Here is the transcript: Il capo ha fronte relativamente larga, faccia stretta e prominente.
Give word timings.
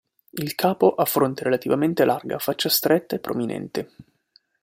Il 0.31 0.55
capo 0.55 0.95
ha 0.95 1.05
fronte 1.05 1.43
relativamente 1.43 2.05
larga, 2.05 2.39
faccia 2.39 2.69
stretta 2.69 3.15
e 3.15 3.19
prominente. 3.19 3.91